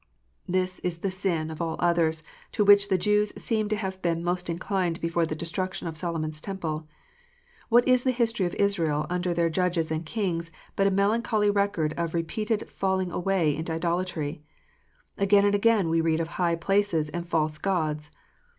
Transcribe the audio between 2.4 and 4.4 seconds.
to which the Jews seem to have been